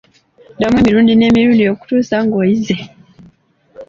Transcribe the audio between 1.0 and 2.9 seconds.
n'emirundi okutuusa ng'oyize.